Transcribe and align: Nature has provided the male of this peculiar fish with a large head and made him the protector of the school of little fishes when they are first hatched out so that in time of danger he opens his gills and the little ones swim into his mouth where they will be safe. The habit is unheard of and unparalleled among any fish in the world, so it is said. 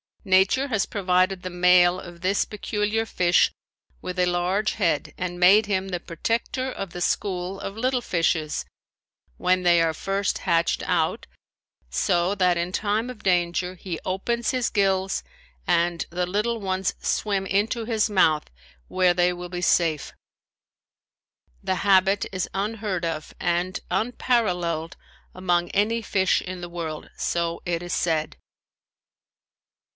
Nature 0.23 0.67
has 0.67 0.85
provided 0.85 1.41
the 1.41 1.49
male 1.49 1.99
of 1.99 2.21
this 2.21 2.45
peculiar 2.45 3.07
fish 3.07 3.51
with 4.03 4.19
a 4.19 4.25
large 4.27 4.73
head 4.73 5.13
and 5.17 5.39
made 5.39 5.65
him 5.65 5.87
the 5.89 5.99
protector 5.99 6.71
of 6.71 6.91
the 6.91 7.01
school 7.01 7.59
of 7.59 7.75
little 7.77 8.01
fishes 8.01 8.65
when 9.37 9.63
they 9.63 9.81
are 9.81 9.93
first 9.95 10.39
hatched 10.39 10.83
out 10.87 11.25
so 11.89 12.35
that 12.35 12.57
in 12.57 12.71
time 12.71 13.09
of 13.09 13.23
danger 13.23 13.73
he 13.75 13.99
opens 14.05 14.49
his 14.51 14.69
gills 14.69 15.23
and 15.67 16.05
the 16.11 16.25
little 16.27 16.59
ones 16.59 16.93
swim 16.99 17.45
into 17.47 17.85
his 17.85 18.07
mouth 18.09 18.49
where 18.87 19.15
they 19.15 19.31
will 19.33 19.49
be 19.49 19.61
safe. 19.61 20.13
The 21.63 21.77
habit 21.81 22.25
is 22.31 22.49
unheard 22.53 23.05
of 23.05 23.33
and 23.39 23.79
unparalleled 23.89 24.97
among 25.33 25.69
any 25.71 26.03
fish 26.03 26.41
in 26.41 26.61
the 26.61 26.69
world, 26.69 27.09
so 27.17 27.61
it 27.65 27.81
is 27.81 27.93
said. 27.93 28.37